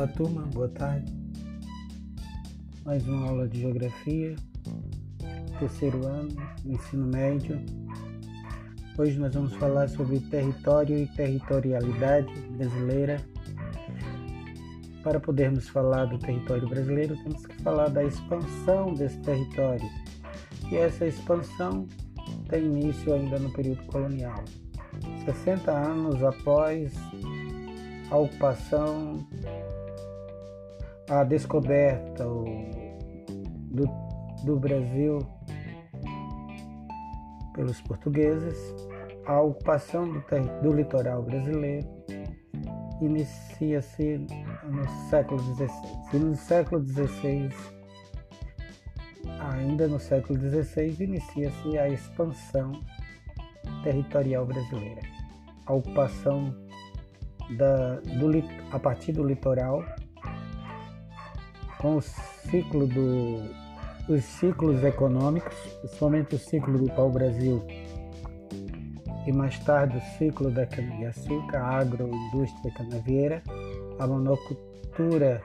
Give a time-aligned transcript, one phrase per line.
[0.00, 1.12] Olá turma, boa tarde.
[2.86, 4.34] Mais uma aula de geografia,
[5.58, 6.34] terceiro ano,
[6.64, 7.60] ensino médio.
[8.96, 13.20] Hoje nós vamos falar sobre território e territorialidade brasileira.
[15.02, 19.86] Para podermos falar do território brasileiro, temos que falar da expansão desse território.
[20.72, 21.86] E essa expansão
[22.48, 24.42] tem início ainda no período colonial.
[25.26, 26.90] 60 anos após
[28.10, 29.26] a ocupação
[31.10, 33.84] a descoberta do,
[34.44, 35.18] do Brasil
[37.52, 38.56] pelos portugueses,
[39.26, 40.22] a ocupação do,
[40.62, 41.86] do litoral brasileiro
[43.00, 44.18] inicia-se
[44.64, 45.68] no século XVI.
[46.12, 47.50] E no século XVI,
[49.40, 52.72] ainda no século XVI, inicia-se a expansão
[53.82, 55.02] territorial brasileira.
[55.66, 56.54] A ocupação
[57.56, 58.30] da, do,
[58.70, 59.84] a partir do litoral
[61.80, 63.42] com o ciclo do,
[64.08, 67.64] os ciclos econômicos, principalmente o ciclo do pau-brasil
[69.26, 73.42] e mais tarde o ciclo da cana-de-açúcar, a agroindústria canavieira,
[73.98, 75.42] a monocultura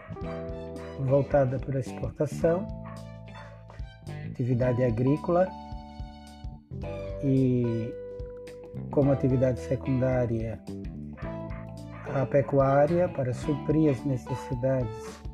[0.99, 2.67] voltada para a exportação,
[4.31, 5.47] atividade agrícola
[7.23, 7.93] e
[8.91, 10.59] como atividade secundária
[12.13, 15.25] a pecuária para suprir as necessidades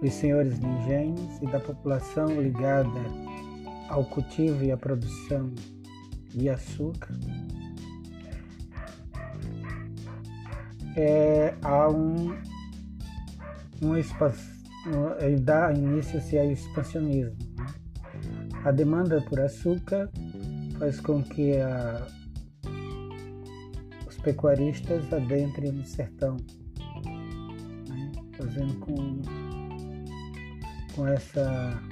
[0.00, 3.00] dos senhores de engenhos e da população ligada
[3.88, 5.52] ao cultivo e à produção
[6.28, 7.14] de açúcar,
[10.96, 12.36] é, há um,
[13.82, 14.44] um espaço,
[15.40, 17.36] dá início-se ao expansionismo.
[17.56, 17.66] Né?
[18.64, 20.10] A demanda por açúcar
[20.78, 22.06] faz com que a,
[24.06, 26.36] os pecuaristas adentrem no sertão
[28.54, 29.20] fazendo com,
[30.94, 31.82] com essa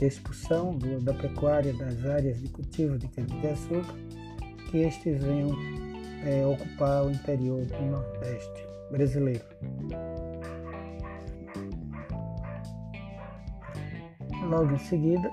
[0.00, 3.94] expulsão do, da pecuária das áreas de cultivo de cana-de-açúcar,
[4.70, 5.50] que estes venham
[6.24, 9.44] é, ocupar o interior do Nordeste brasileiro.
[14.48, 15.30] Logo em seguida,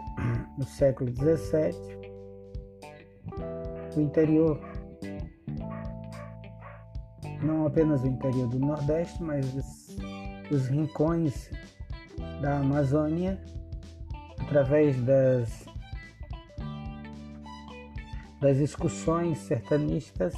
[0.58, 1.96] no século XVII,
[3.96, 4.60] o interior,
[7.42, 9.46] não apenas o interior do Nordeste, mas
[10.52, 11.50] os rincões
[12.42, 13.40] da Amazônia
[14.40, 15.66] através das,
[18.40, 20.34] das excursões sertanistas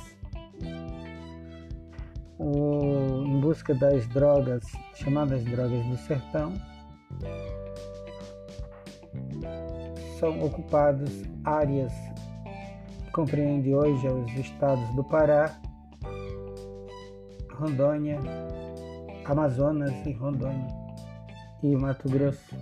[2.39, 4.63] o, em busca das drogas
[4.95, 6.53] chamadas drogas do sertão
[10.19, 11.93] são ocupados áreas
[13.05, 15.59] que compreende hoje os estados do Pará,
[17.53, 18.19] Rondônia,
[19.27, 20.67] Amazonas e Rondônia
[21.61, 22.55] e Mato Grosso.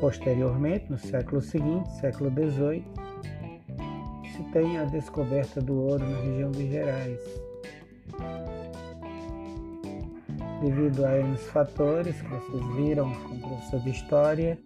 [0.00, 2.84] Posteriormente, no século seguinte, século XVIII,
[4.34, 7.20] se tem a descoberta do ouro na região de Gerais.
[10.60, 14.58] Devido a esses fatores que vocês viram com o professor de História,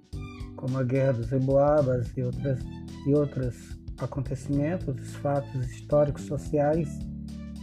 [0.56, 2.58] como a Guerra dos Emboabas e outras,
[3.06, 6.98] e outras acontecimentos, os fatos históricos, sociais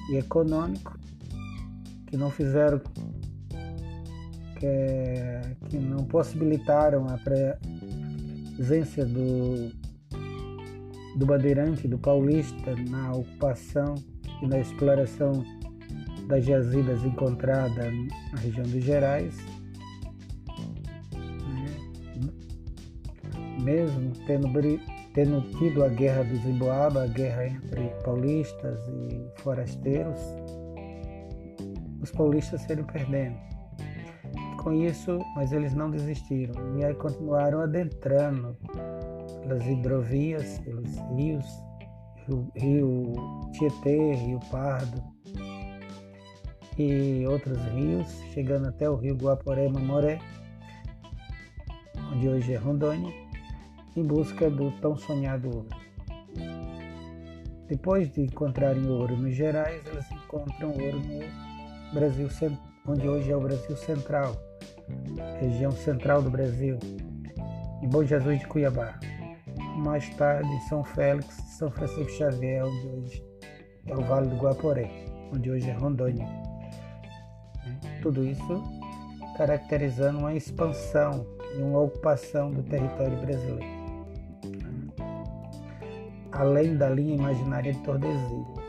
[0.09, 0.99] e econômicos
[2.07, 2.79] que não fizeram,
[4.59, 9.71] que, que não possibilitaram a presença do,
[11.17, 13.95] do bandeirante, do paulista na ocupação
[14.41, 15.43] e na exploração
[16.27, 17.91] das jazidas encontradas
[18.31, 19.35] na região dos Gerais.
[21.15, 22.31] Né?
[23.61, 24.47] Mesmo tendo
[25.13, 30.19] tendo tido a guerra do Zimboaba, a guerra entre paulistas e forasteiros,
[32.01, 33.37] os paulistas seriam perdendo.
[34.61, 38.57] Com isso, mas eles não desistiram e aí continuaram adentrando
[39.41, 41.45] pelas hidrovias, pelos rios,
[42.27, 43.13] rio, rio
[43.51, 45.03] Tietê, Rio Pardo
[46.77, 50.17] e outros rios, chegando até o rio Guaporé Mamoré,
[52.13, 53.13] onde hoje é Rondônia
[53.95, 55.67] em busca do tão sonhado ouro.
[57.67, 62.27] Depois de encontrarem ouro nos Gerais, eles encontram ouro no Brasil,
[62.85, 64.35] onde hoje é o Brasil Central,
[65.39, 66.77] região central do Brasil,
[67.81, 68.99] em Bom Jesus de Cuiabá.
[69.77, 73.25] Mais tarde, em São Félix, São Francisco Xavier, onde hoje
[73.87, 74.89] é o Vale do Guaporé,
[75.33, 76.27] onde hoje é Rondônia.
[78.01, 78.61] Tudo isso
[79.37, 81.25] caracterizando uma expansão
[81.57, 83.82] e uma ocupação do território brasileiro.
[86.33, 88.63] Além da linha imaginária de Tordesilhas.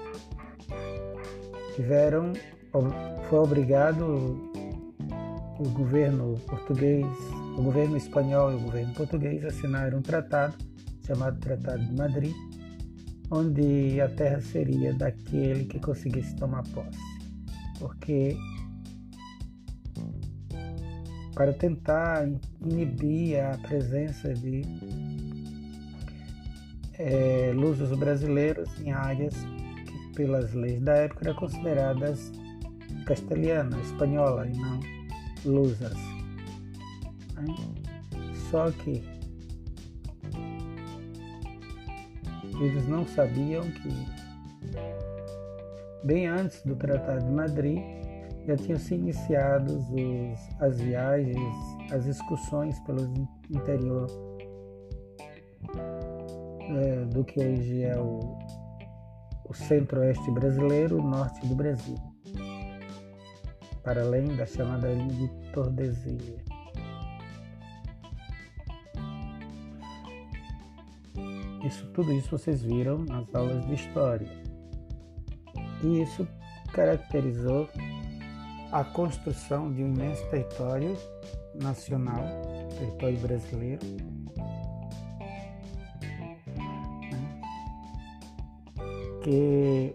[1.75, 2.32] Tiveram,
[3.28, 4.52] foi obrigado
[5.58, 7.06] o governo português,
[7.56, 10.56] o governo espanhol e o governo português assinaram um tratado
[11.06, 12.34] chamado Tratado de Madrid,
[13.31, 16.99] onde a terra seria daquele que conseguisse tomar posse.
[17.78, 18.37] Porque
[21.34, 22.28] para tentar
[22.64, 24.62] inibir a presença de
[26.99, 29.35] é, lusos brasileiros em áreas
[29.87, 32.32] que, pelas leis da época, eram consideradas
[33.06, 34.81] castelhana, espanhola e não
[35.44, 35.96] lusas.
[37.35, 37.55] Né?
[38.50, 39.02] Só que
[42.61, 43.88] eles não sabiam que,
[46.05, 47.82] bem antes do Tratado de Madrid,
[48.46, 49.88] já tinham se iniciado os,
[50.61, 51.55] as viagens,
[51.91, 53.12] as excursões pelo
[53.50, 54.06] interior
[56.76, 58.21] é, do que hoje é o,
[59.49, 61.97] o centro-oeste brasileiro, norte do Brasil,
[63.82, 66.43] para além da chamada linha de Tordesilha.
[71.65, 74.29] Isso, tudo isso vocês viram nas aulas de história.
[75.82, 76.29] E isso
[76.73, 77.69] caracterizou
[78.70, 80.97] a construção de um imenso território
[81.55, 82.25] nacional,
[82.79, 83.81] território brasileiro,
[89.25, 89.93] que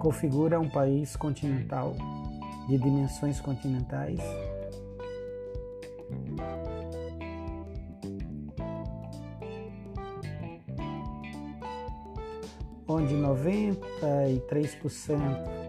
[0.00, 1.94] configura um país continental
[2.68, 4.18] de dimensões continentais.
[12.88, 15.64] Onde 93%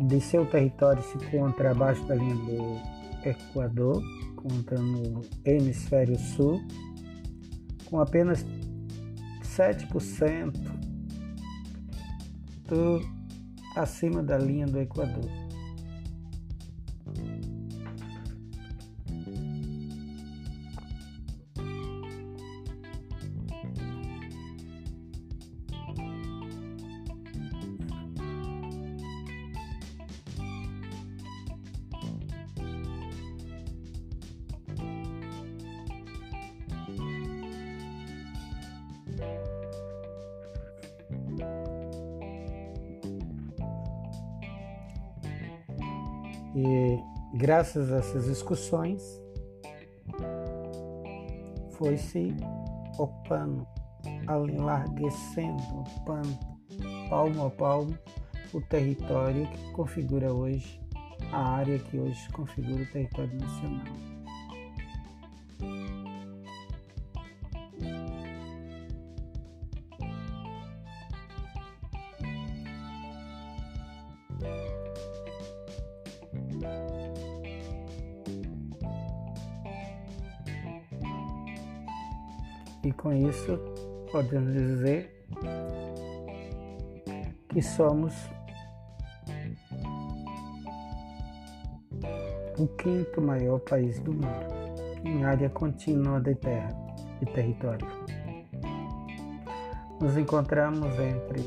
[0.00, 2.80] de seu território se encontra abaixo da linha do
[3.28, 4.02] Equador,
[4.36, 6.62] conta no hemisfério sul,
[7.90, 8.46] com apenas
[9.42, 10.52] 7%
[12.68, 13.00] do,
[13.76, 15.49] acima da linha do Equador.
[47.50, 49.02] Graças a essas discussões,
[51.72, 52.32] foi-se
[52.96, 53.66] ocupando,
[54.28, 56.38] alarguecendo o pano,
[57.08, 57.98] palmo a palmo,
[58.54, 60.80] o território que configura hoje,
[61.32, 64.09] a área que hoje configura o território nacional.
[83.30, 83.58] isso,
[84.10, 85.24] podemos dizer
[87.48, 88.12] que somos
[92.58, 94.60] o quinto maior país do mundo
[95.04, 96.76] em área contínua de terra
[97.22, 97.86] e território.
[100.00, 101.40] Nos encontramos entre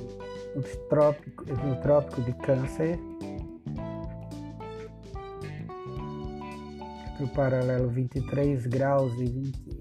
[0.55, 1.47] os trópicos,
[1.81, 2.99] Trópico de Câncer,
[7.11, 9.72] entre o paralelo 23 graus e 20,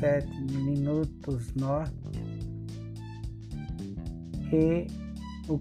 [0.00, 1.92] 17 minutos norte
[4.50, 4.86] e
[5.46, 5.60] o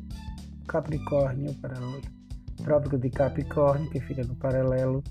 [0.65, 2.01] Capricórnio, paralelo,
[2.63, 5.03] Trópico de Capricórnio, que fica no paralelo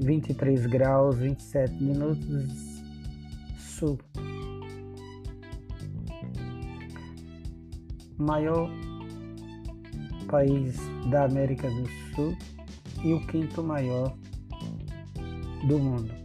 [0.00, 2.82] 23 graus 27 minutos
[3.58, 3.98] sul.
[8.16, 8.70] Maior
[10.26, 10.76] país
[11.10, 12.36] da América do Sul
[13.04, 14.16] e o quinto maior
[15.66, 16.19] do mundo.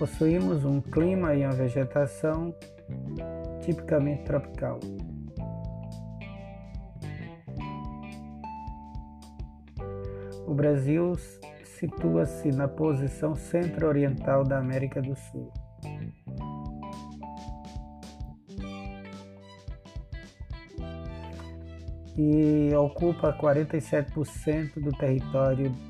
[0.00, 2.54] Possuímos um clima e uma vegetação
[3.60, 4.80] tipicamente tropical.
[10.46, 11.14] O Brasil
[11.78, 15.52] situa-se na posição centro-oriental da América do Sul.
[22.16, 25.89] E ocupa 47% do território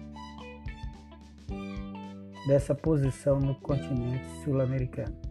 [2.46, 5.29] dessa posição no continente sul-americano.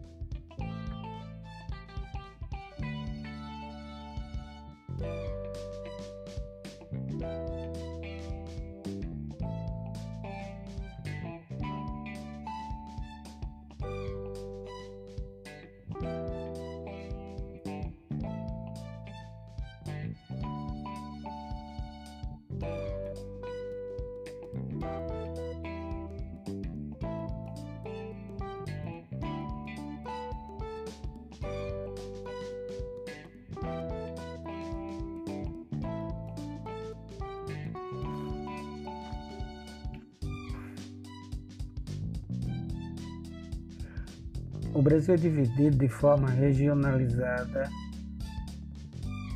[44.72, 47.68] O Brasil é dividido de forma regionalizada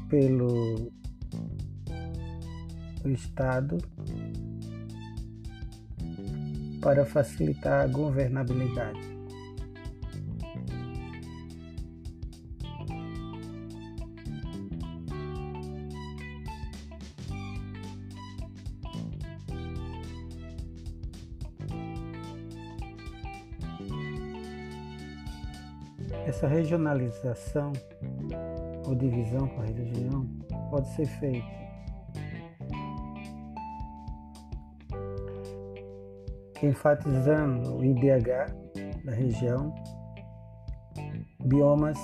[0.08, 0.92] pelo
[3.04, 3.78] Estado
[6.80, 9.13] para facilitar a governabilidade.
[26.26, 27.72] Essa regionalização
[28.86, 30.26] ou divisão por região
[30.70, 31.64] pode ser feita
[36.66, 38.52] enfatizando o IDH
[39.04, 39.74] da região,
[41.44, 41.98] biomas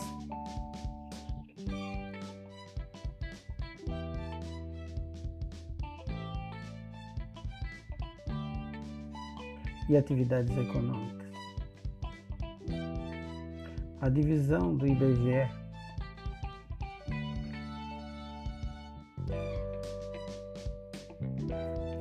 [9.89, 11.20] e atividades econômicas.
[14.01, 15.47] A divisão do IBGE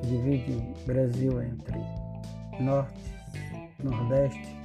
[0.02, 1.78] divide o Brasil entre
[2.58, 3.14] Norte,
[3.84, 4.56] Nordeste,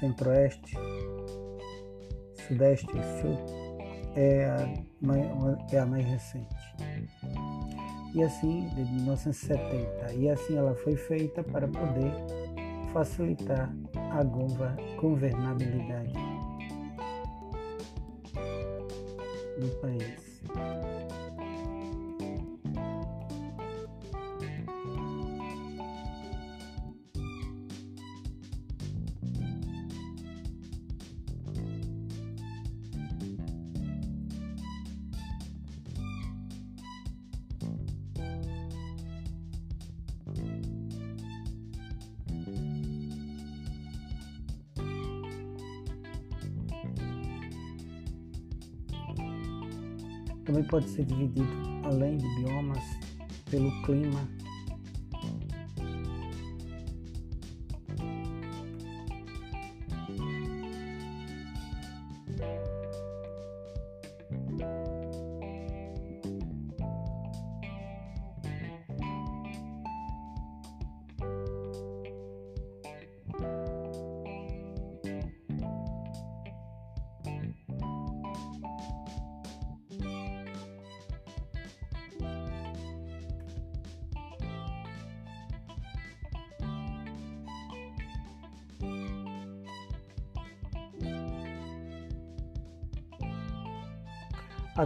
[0.00, 0.74] Centro-Oeste,
[2.48, 3.36] Sudeste e Sul
[4.16, 4.66] é a,
[5.70, 6.56] é a mais recente.
[8.14, 10.14] E assim, de 1970.
[10.14, 12.10] E assim ela foi feita para poder
[12.90, 13.70] facilitar
[14.12, 16.23] a governabilidade
[19.72, 21.03] do.
[50.44, 51.48] Também pode ser dividido,
[51.84, 52.82] além de biomas,
[53.50, 54.28] pelo clima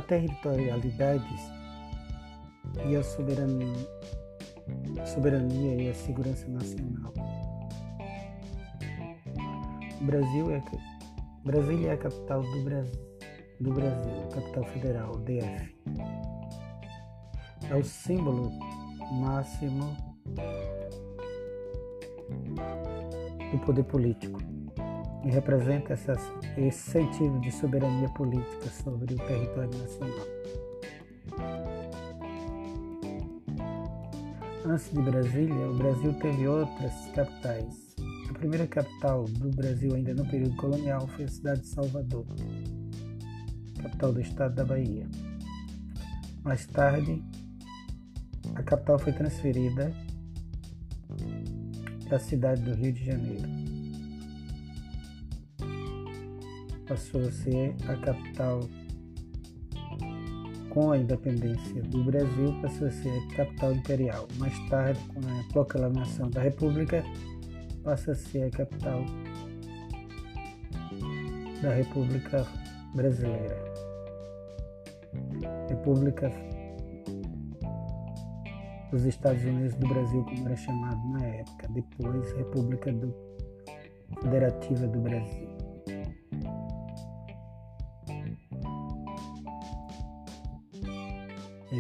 [0.08, 1.36] a territorialidade
[2.86, 3.76] e a soberania,
[5.04, 7.12] soberania e a segurança nacional.
[10.00, 10.62] Brasil é,
[11.44, 13.00] Brasília é a capital do Brasil,
[13.60, 15.76] do Brasil, capital federal, DF.
[17.70, 18.50] É o símbolo
[19.20, 19.94] máximo
[23.52, 24.47] do poder político
[25.24, 26.20] e representa essas,
[26.56, 30.26] esse sentido de soberania política sobre o território nacional.
[34.64, 37.96] Antes de Brasília, o Brasil teve outras capitais.
[38.28, 42.26] A primeira capital do Brasil, ainda no período colonial, foi a cidade de Salvador,
[43.80, 45.06] capital do estado da Bahia.
[46.44, 47.22] Mais tarde,
[48.54, 49.92] a capital foi transferida
[52.06, 53.57] para a cidade do Rio de Janeiro.
[56.88, 58.60] Passou a ser a capital
[60.70, 64.28] com a independência do Brasil, passou a ser a capital imperial.
[64.38, 67.04] Mais tarde, com a proclamação da República,
[67.82, 69.04] passa a ser a capital
[71.62, 72.46] da República
[72.94, 73.68] Brasileira.
[75.68, 76.30] República
[78.90, 83.14] dos Estados Unidos do Brasil, como era chamado na época, depois República do
[84.20, 85.57] Federativa do Brasil.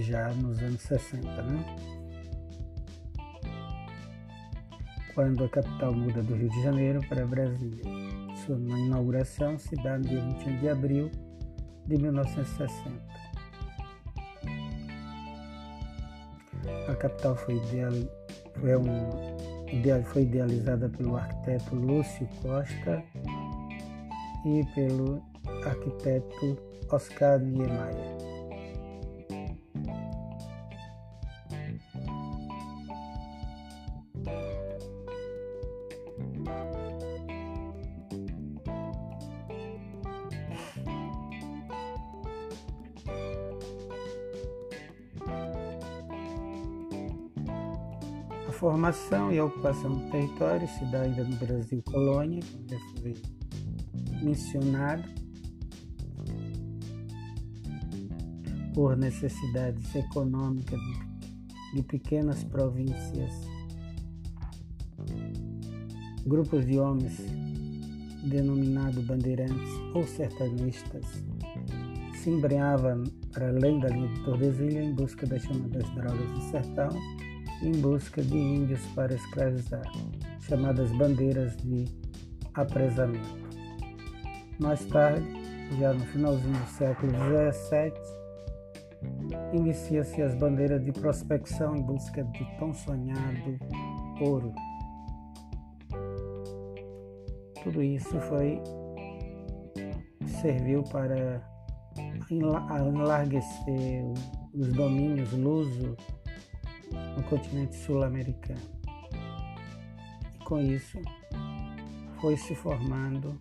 [0.02, 1.64] Já nos anos 60, né?
[5.14, 7.84] Quando a capital muda do Rio de Janeiro para Brasília.
[8.44, 11.10] Sua inauguração se dá no dia 21 de abril
[11.86, 13.18] de 1960.
[16.88, 17.60] A capital foi,
[18.60, 19.36] foi, um,
[19.72, 23.02] ideal, foi idealizada pelo arquiteto Lúcio Costa
[24.44, 25.22] e pelo
[25.64, 26.56] arquiteto
[26.90, 28.17] Oscar Niemeyer.
[48.92, 53.14] Formação e ocupação do território se dá ainda no Brasil colônia, como já foi
[54.22, 55.04] mencionado,
[58.74, 60.80] por necessidades econômicas
[61.74, 63.32] de pequenas províncias,
[66.26, 67.18] grupos de homens
[68.24, 71.04] denominados bandeirantes ou sertanistas
[72.14, 76.88] se embreavam para além da linha de Tordesilha em busca das chamadas drogas do sertão
[77.62, 79.82] em busca de índios para escravizar,
[80.40, 81.86] chamadas bandeiras de
[82.54, 83.48] apresamento.
[84.60, 85.26] Mais tarde,
[85.78, 87.92] já no finalzinho do século XVII,
[89.52, 93.58] inicia-se as bandeiras de prospecção em busca de tão sonhado
[94.20, 94.52] ouro.
[97.62, 98.60] Tudo isso foi
[100.40, 101.42] serviu para
[102.30, 104.04] enlarguecer
[104.54, 105.96] os domínios luso
[107.16, 108.60] no continente sul-americano.
[110.34, 110.98] E com isso
[112.20, 113.38] foi se formando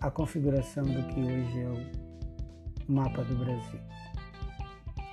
[0.00, 3.80] a configuração do que hoje é o mapa do Brasil,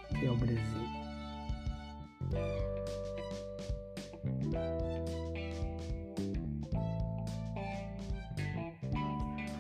[0.10, 0.98] que é o Brasil.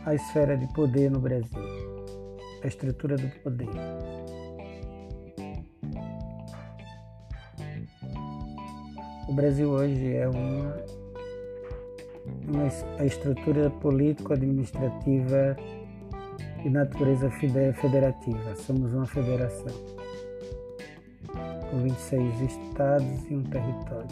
[0.05, 1.61] A esfera de poder no Brasil,
[2.63, 3.67] a estrutura do poder.
[9.37, 10.83] Brasil hoje é uma,
[12.47, 15.55] uma estrutura político-administrativa
[16.63, 18.55] de natureza federativa.
[18.55, 19.71] Somos uma federação
[21.69, 24.07] com 26 estados e um território.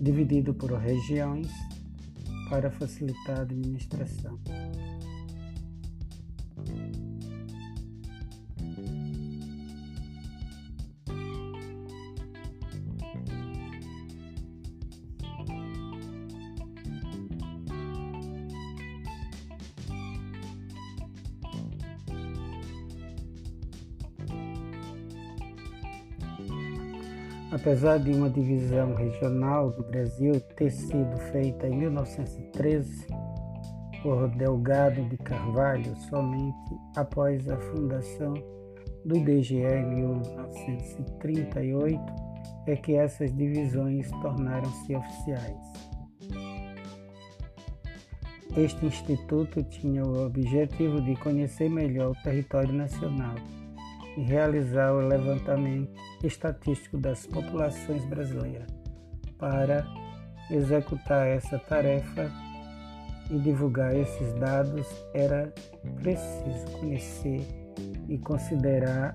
[0.00, 1.52] Dividido por regiões
[2.48, 4.38] para facilitar a administração.
[27.60, 33.04] Apesar de uma divisão regional do Brasil ter sido feita em 1913
[34.00, 38.34] por Delgado de Carvalho, somente após a fundação
[39.04, 42.00] do IBGE em 1938
[42.68, 45.56] é que essas divisões tornaram-se oficiais.
[48.56, 53.34] Este instituto tinha o objetivo de conhecer melhor o território nacional
[54.16, 58.68] e realizar o levantamento estatístico das populações brasileiras.
[59.38, 59.86] Para
[60.50, 62.30] executar essa tarefa
[63.30, 65.52] e divulgar esses dados, era
[66.00, 67.46] preciso conhecer
[68.08, 69.14] e considerar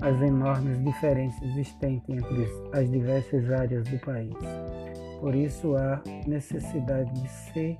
[0.00, 4.34] as enormes diferenças existentes entre as diversas áreas do país.
[5.20, 7.78] Por isso, há necessidade de ser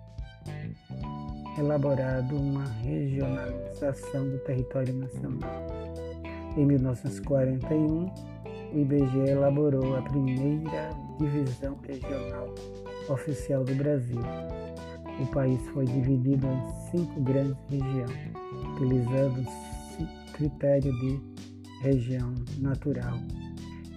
[1.58, 5.85] elaborado uma regionalização do território nacional.
[6.56, 8.06] Em 1941,
[8.72, 12.54] o IBGE elaborou a primeira divisão regional
[13.10, 14.22] oficial do Brasil.
[15.20, 18.32] O país foi dividido em cinco grandes regiões,
[18.72, 19.40] utilizando
[20.00, 21.20] o critério de
[21.82, 23.18] região natural,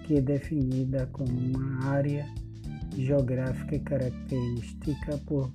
[0.06, 2.26] que é definida como uma área
[2.96, 5.50] geográfica característica por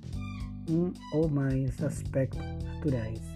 [0.68, 3.35] um ou mais aspectos naturais,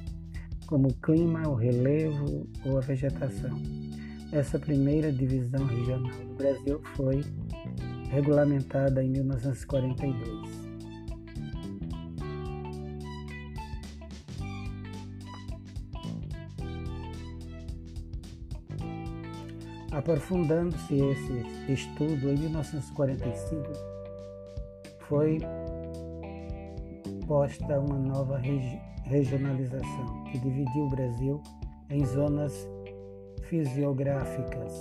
[0.70, 3.60] como o clima, o relevo ou a vegetação.
[4.32, 7.24] Essa primeira divisão regional do Brasil foi
[8.08, 10.70] regulamentada em 1942.
[19.90, 23.72] Aprofundando-se esse estudo, em 1945
[25.00, 25.40] foi
[27.30, 31.42] proposta uma nova regi regionalização que dividiu o Brasil
[31.90, 32.68] em zonas
[33.48, 34.72] fisiográficas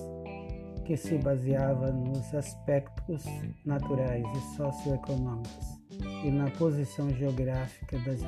[0.85, 3.25] que se baseava nos aspectos
[3.65, 5.79] naturais e socioeconômicos
[6.23, 8.19] e na posição geográfica das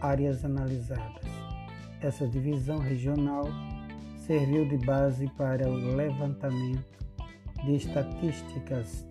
[0.00, 1.24] áreas analisadas.
[2.00, 3.44] Essa divisão regional
[4.26, 6.98] serviu de base para o levantamento
[7.64, 9.06] de estatísticas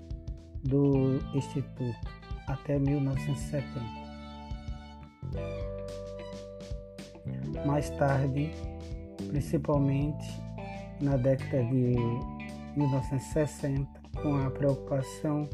[0.64, 1.96] do Instituto
[2.48, 4.02] até 1970.
[7.66, 8.52] Mais tarde,
[9.30, 10.26] principalmente
[11.00, 11.96] na década de
[12.76, 13.88] 1960,
[14.22, 15.48] com a preocupação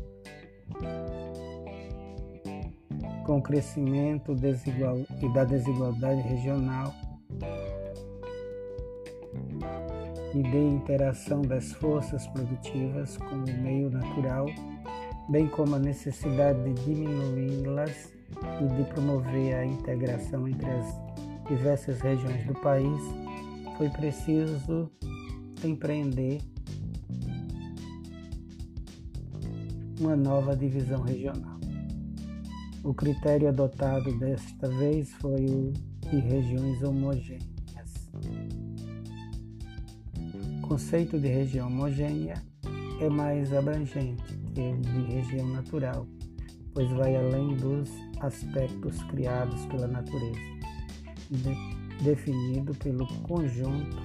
[3.25, 6.93] com o crescimento desigual e da desigualdade regional
[10.33, 14.45] e de interação das forças produtivas com o meio natural,
[15.29, 18.13] bem como a necessidade de diminuí-las
[18.61, 21.06] e de promover a integração entre as
[21.47, 22.99] diversas regiões do país,
[23.77, 24.91] foi preciso
[25.63, 26.41] empreender
[29.99, 31.57] uma nova divisão regional.
[32.83, 35.73] O critério adotado desta vez foi o
[36.09, 37.47] de regiões homogêneas.
[40.57, 42.41] O conceito de região homogênea
[43.01, 46.07] é mais abrangente que o de região natural,
[46.73, 47.89] pois vai além dos
[48.21, 50.56] aspectos criados pela natureza,
[51.29, 53.97] de, definido pelo conjunto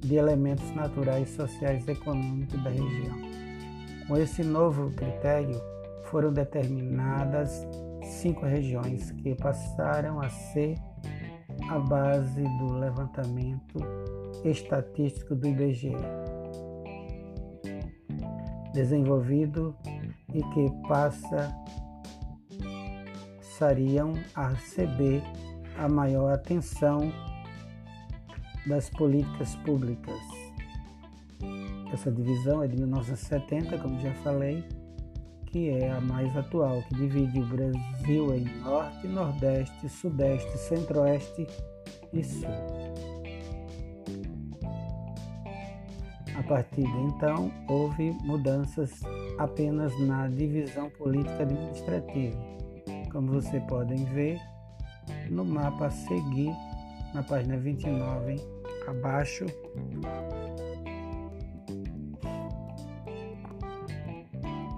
[0.00, 3.18] de elementos naturais, sociais e econômicos da região.
[4.06, 5.60] Com esse novo critério,
[6.04, 7.66] foram determinadas
[8.02, 10.74] cinco regiões que passaram a ser
[11.68, 13.78] a base do levantamento
[14.44, 15.94] estatístico do IBGE,
[18.72, 19.76] desenvolvido
[20.32, 21.54] e que passa
[23.60, 25.22] passariam a receber
[25.80, 27.12] a maior atenção
[28.66, 30.20] das políticas públicas.
[31.92, 34.62] Essa divisão é de 1970, como já falei,
[35.46, 41.46] que é a mais atual, que divide o Brasil em Norte, Nordeste, Sudeste, Centro-Oeste
[42.12, 42.48] e Sul.
[46.36, 49.00] A partir de então, houve mudanças
[49.38, 52.60] apenas na divisão política administrativa
[53.10, 54.40] como vocês podem ver
[55.30, 56.52] no mapa a seguir,
[57.14, 58.36] na página 29,
[58.86, 59.46] abaixo.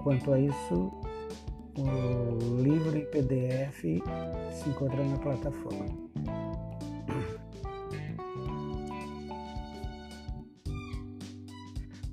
[0.03, 0.93] Quanto a isso,
[1.79, 3.83] o livro em PDF
[4.53, 5.87] se encontra na plataforma.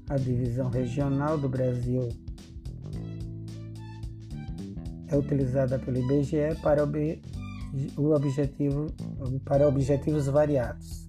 [0.10, 2.10] A divisão regional do Brasil
[5.08, 6.84] é utilizada pelo IBGE para,
[7.98, 8.88] o objetivo,
[9.46, 11.08] para objetivos variados.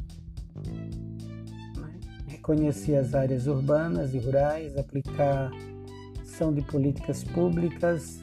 [2.27, 8.21] Reconhecer as áreas urbanas e rurais, aplicação de políticas públicas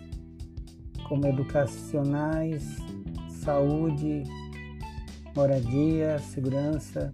[1.08, 2.78] como educacionais,
[3.30, 4.23] saúde,
[5.36, 7.13] moradia, segurança,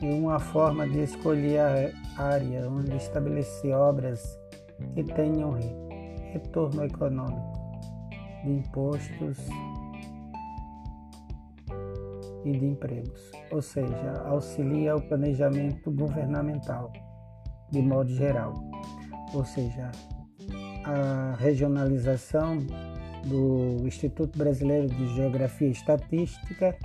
[0.00, 4.38] e uma forma de escolher a área onde estabelecer obras
[4.94, 5.58] que tenham
[6.32, 7.60] retorno econômico
[8.44, 9.38] de impostos
[12.44, 16.90] e de empregos, ou seja, auxilia o planejamento governamental
[17.70, 18.54] de modo geral,
[19.34, 19.90] ou seja,
[20.84, 22.58] a regionalização
[23.26, 26.76] do Instituto Brasileiro de Geografia e Estatística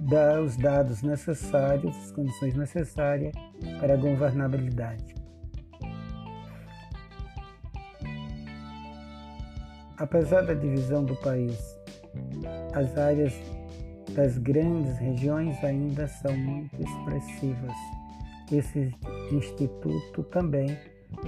[0.00, 3.32] dá os dados necessários, as condições necessárias
[3.80, 5.21] para a governabilidade.
[10.02, 11.78] Apesar da divisão do país,
[12.74, 13.32] as áreas
[14.16, 17.76] das grandes regiões ainda são muito expressivas.
[18.50, 18.92] Esse
[19.30, 20.76] instituto também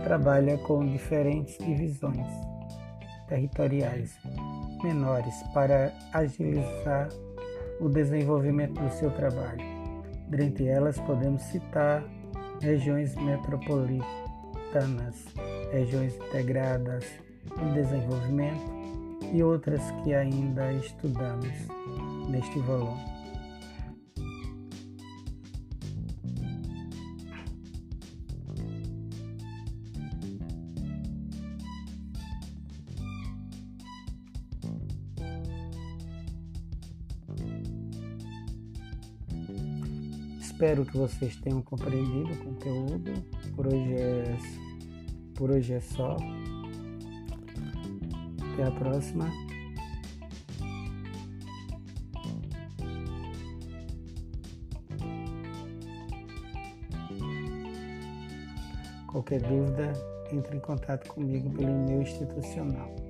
[0.02, 2.26] trabalha com diferentes divisões
[3.28, 4.18] territoriais
[4.82, 7.08] menores para agilizar
[7.80, 9.64] o desenvolvimento do seu trabalho.
[10.28, 12.02] Dentre elas, podemos citar
[12.60, 15.26] regiões metropolitanas,
[15.70, 17.23] regiões integradas
[17.60, 18.72] em desenvolvimento
[19.32, 21.52] e outras que ainda estudamos
[22.28, 23.14] neste volume.
[40.64, 43.12] Espero que vocês tenham compreendido o conteúdo.
[43.54, 44.38] Por hoje é,
[45.34, 46.16] por hoje é só.
[48.54, 49.28] Até a próxima.
[59.10, 59.92] Qualquer dúvida,
[60.32, 63.03] entre em contato comigo pelo e-mail institucional.